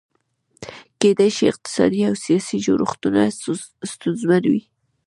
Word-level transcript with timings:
کېدای 1.01 1.29
شي 1.37 1.45
اقتصادي 1.51 2.01
او 2.09 2.15
سیاسي 2.25 2.57
جوړښتونه 2.65 3.21
ستونزمن 3.91 4.43
وي. 4.51 4.63